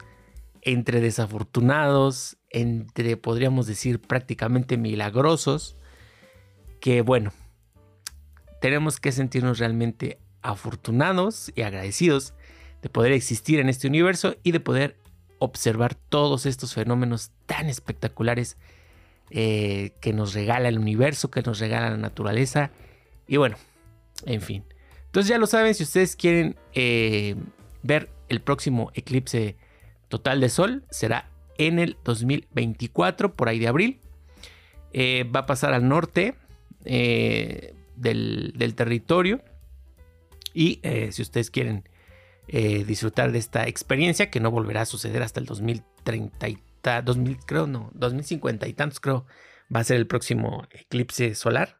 entre 0.63 1.02
desafortunados, 1.02 2.38
entre, 2.49 3.17
podríamos 3.17 3.67
decir, 3.67 3.99
prácticamente 3.99 4.78
milagrosos, 4.78 5.78
que 6.80 7.02
bueno, 7.02 7.32
tenemos 8.62 8.99
que 8.99 9.12
sentirnos 9.12 9.60
realmente 9.60 10.19
afortunados 10.41 11.52
y 11.56 11.62
agradecidos 11.62 12.34
de 12.82 12.89
poder 12.89 13.12
existir 13.12 13.60
en 13.60 13.69
este 13.69 13.88
universo 13.88 14.36
y 14.43 14.52
de 14.52 14.60
poder 14.60 14.97
observar 15.39 15.95
todos 15.95 16.45
estos 16.45 16.73
fenómenos 16.73 17.32
tan 17.45 17.67
espectaculares 17.67 18.58
eh, 19.30 19.91
que 19.99 20.13
nos 20.13 20.34
regala 20.34 20.69
el 20.69 20.80
universo, 20.80 21.30
que 21.30 21.41
nos 21.41 21.60
regala 21.60 21.89
la 21.89 21.97
naturaleza. 21.97 22.71
Y 23.28 23.38
bueno, 23.38 23.58
en 24.26 24.41
fin. 24.41 24.63
Entonces 25.06 25.30
ya 25.30 25.38
lo 25.38 25.47
saben, 25.47 25.73
si 25.73 25.84
ustedes 25.84 26.15
quieren 26.15 26.56
eh, 26.73 27.36
ver 27.82 28.10
el 28.30 28.41
próximo 28.41 28.91
eclipse 28.93 29.58
total 30.13 30.39
de 30.41 30.49
sol, 30.49 30.86
será 30.91 31.30
en 31.58 31.80
el 31.80 31.97
2024, 32.04 33.36
por 33.36 33.49
ahí 33.49 33.58
de 33.58 33.67
abril. 33.67 33.99
Eh, 34.91 35.23
va 35.23 35.41
a 35.41 35.45
pasar 35.47 35.73
al 35.73 35.88
norte 35.88 36.36
del, 36.86 38.54
del, 38.56 38.76
territorio. 38.76 39.43
Y 40.54 40.82
si 41.10 41.21
ustedes 41.23 41.49
quieren 41.49 41.84
eh, 42.47 42.84
disfrutar 42.84 43.32
de 43.32 43.39
esta 43.39 43.67
experiencia 43.69 44.30
que 44.30 44.41
no 44.41 44.52
volverá 44.52 44.82
a 44.82 44.86
suceder 44.86 45.23
hasta 45.23 45.39
el 45.39 45.45
2030 45.45 46.49
y 46.49 46.60
2000 46.84 47.38
creo 47.45 47.67
no 47.67 47.89
2050 47.93 48.67
y 48.67 48.73
tantos 48.73 48.99
creo 48.99 49.26
va 49.73 49.80
a 49.80 49.84
ser 49.86 49.95
el 49.95 50.08
próximo 50.08 50.67
eclipse 50.71 51.36
solar 51.36 51.80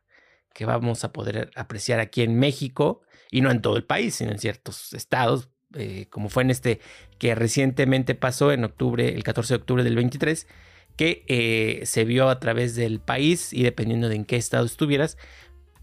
que 0.54 0.63
vamos 0.63 1.04
a 1.04 1.12
poder 1.12 1.52
apreciar 1.58 2.00
aquí 2.00 2.22
en 2.22 2.39
México 2.39 3.02
y 3.30 3.41
no 3.41 3.52
en 3.52 3.62
todo 3.62 3.76
el 3.76 3.84
país 3.84 4.15
sino 4.15 4.32
en 4.32 4.39
ciertos 4.39 4.93
estados 4.93 5.50
eh, 5.75 6.07
como 6.09 6.29
fue 6.29 6.43
en 6.43 6.51
este 6.51 6.79
que 7.17 7.36
recientemente 7.36 8.15
pasó 8.15 8.51
en 8.51 8.63
octubre 8.63 9.09
el 9.09 9.23
14 9.23 9.53
de 9.53 9.59
octubre 9.59 9.83
del 9.83 9.95
23 9.95 10.47
que 10.95 11.23
eh, 11.27 11.81
se 11.86 12.05
vio 12.05 12.29
a 12.29 12.39
través 12.39 12.75
del 12.75 12.99
país 12.99 13.53
y 13.53 13.63
dependiendo 13.63 14.09
de 14.09 14.15
en 14.15 14.25
qué 14.25 14.36
estado 14.36 14.65
estuvieras 14.65 15.17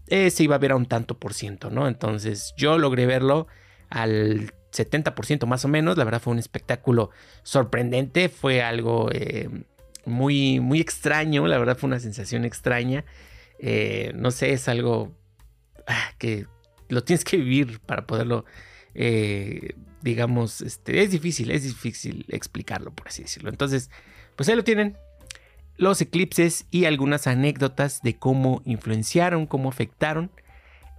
se 0.07 0.43
iba 0.43 0.55
a 0.55 0.59
ver 0.59 0.73
a 0.73 0.75
un 0.75 0.87
tanto 0.87 1.17
por 1.17 1.33
ciento, 1.33 1.69
¿no? 1.69 1.87
Entonces 1.87 2.53
yo 2.57 2.77
logré 2.77 3.05
verlo 3.05 3.47
al 3.89 4.51
70% 4.71 5.45
más 5.45 5.65
o 5.65 5.67
menos. 5.67 5.97
La 5.97 6.03
verdad 6.03 6.21
fue 6.21 6.33
un 6.33 6.39
espectáculo 6.39 7.11
sorprendente, 7.43 8.29
fue 8.29 8.61
algo 8.61 9.09
eh, 9.11 9.49
muy, 10.05 10.59
muy 10.59 10.79
extraño, 10.79 11.47
la 11.47 11.57
verdad 11.57 11.77
fue 11.77 11.87
una 11.87 11.99
sensación 11.99 12.45
extraña. 12.45 13.05
Eh, 13.59 14.11
no 14.15 14.31
sé, 14.31 14.53
es 14.53 14.67
algo 14.67 15.11
ah, 15.87 16.11
que 16.17 16.47
lo 16.89 17.03
tienes 17.03 17.23
que 17.23 17.37
vivir 17.37 17.79
para 17.81 18.07
poderlo, 18.07 18.45
eh, 18.93 19.75
digamos, 20.01 20.61
este, 20.61 21.01
es 21.03 21.11
difícil, 21.11 21.51
es 21.51 21.63
difícil 21.63 22.25
explicarlo, 22.29 22.91
por 22.91 23.07
así 23.07 23.23
decirlo. 23.23 23.49
Entonces, 23.49 23.89
pues 24.35 24.49
ahí 24.49 24.55
lo 24.55 24.63
tienen. 24.63 24.97
Los 25.77 26.01
eclipses 26.01 26.65
y 26.69 26.85
algunas 26.85 27.27
anécdotas 27.27 28.01
de 28.01 28.17
cómo 28.17 28.61
influenciaron, 28.65 29.47
cómo 29.47 29.69
afectaron 29.69 30.31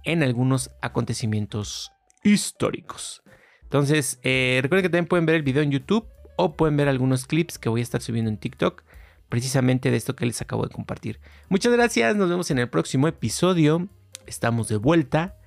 en 0.03 0.23
algunos 0.23 0.71
acontecimientos 0.81 1.91
históricos. 2.23 3.23
Entonces, 3.63 4.19
eh, 4.23 4.59
recuerden 4.61 4.83
que 4.83 4.89
también 4.89 5.07
pueden 5.07 5.25
ver 5.25 5.35
el 5.35 5.43
video 5.43 5.63
en 5.63 5.71
YouTube 5.71 6.07
o 6.35 6.55
pueden 6.55 6.77
ver 6.77 6.87
algunos 6.87 7.25
clips 7.25 7.57
que 7.57 7.69
voy 7.69 7.81
a 7.81 7.83
estar 7.83 8.01
subiendo 8.01 8.29
en 8.29 8.37
TikTok, 8.37 8.83
precisamente 9.29 9.89
de 9.91 9.97
esto 9.97 10.15
que 10.15 10.25
les 10.25 10.41
acabo 10.41 10.63
de 10.63 10.73
compartir. 10.73 11.19
Muchas 11.49 11.73
gracias, 11.73 12.15
nos 12.15 12.29
vemos 12.29 12.51
en 12.51 12.59
el 12.59 12.69
próximo 12.69 13.07
episodio. 13.07 13.87
Estamos 14.27 14.67
de 14.67 14.77
vuelta 14.77 15.37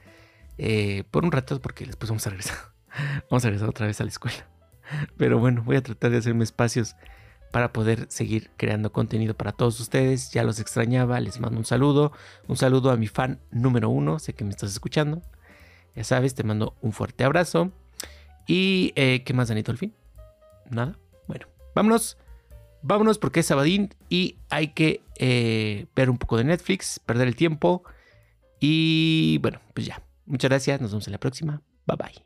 eh, 0.59 1.05
por 1.11 1.25
un 1.25 1.33
rato 1.33 1.61
porque 1.61 1.87
después 1.87 2.11
vamos 2.11 2.27
a 2.27 2.31
regresar. 2.31 2.57
Vamos 3.31 3.45
a 3.45 3.49
regresar 3.49 3.69
otra 3.69 3.87
vez 3.87 4.01
a 4.01 4.05
la 4.05 4.09
escuela. 4.09 4.47
Pero 5.19 5.38
bueno, 5.38 5.62
voy 5.62 5.77
a 5.77 5.83
tratar 5.83 6.11
de 6.11 6.19
hacerme 6.19 6.45
espacios 6.45 6.97
para 7.53 7.73
poder 7.73 8.07
seguir 8.09 8.51
creando 8.57 8.92
contenido 8.92 9.35
para 9.35 9.53
todos 9.53 9.81
ustedes. 9.81 10.31
Ya 10.31 10.42
los 10.42 10.61
extrañaba, 10.61 11.21
les 11.21 11.40
mando 11.40 11.59
un 11.59 11.64
saludo. 11.64 12.12
Un 12.49 12.57
saludo 12.57 12.90
a 12.90 12.97
mi 12.97 13.07
fan 13.07 13.38
número 13.51 13.90
uno, 13.90 14.19
sé 14.19 14.33
que 14.33 14.45
me 14.45 14.51
estás 14.51 14.73
escuchando. 14.73 15.23
Ya 15.95 16.05
sabes, 16.05 16.35
te 16.35 16.42
mando 16.42 16.75
un 16.81 16.92
fuerte 16.92 17.25
abrazo. 17.25 17.73
¿Y 18.47 18.92
eh, 18.97 19.23
qué 19.25 19.35
más, 19.35 19.49
Danito, 19.49 19.73
al 19.73 19.79
fin? 19.79 19.95
Nada. 20.71 20.99
Bueno, 21.27 21.47
vámonos. 21.75 22.19
Vámonos 22.83 23.19
porque 23.19 23.40
es 23.40 23.47
sabadín 23.47 23.95
y 24.09 24.37
hay 24.49 24.69
que 24.69 25.01
eh, 25.19 25.87
ver 25.97 26.09
un 26.09 26.19
poco 26.19 26.37
de 26.37 26.45
Netflix, 26.45 27.01
perder 27.01 27.27
el 27.27 27.35
tiempo. 27.35 27.83
Y 28.61 29.38
bueno, 29.38 29.61
pues 29.75 29.87
ya. 29.87 30.06
Muchas 30.26 30.50
gracias. 30.50 30.80
Nos 30.80 30.90
vemos 30.90 31.06
en 31.06 31.12
la 31.12 31.18
próxima. 31.20 31.62
Bye 31.86 31.96
bye. 31.96 32.25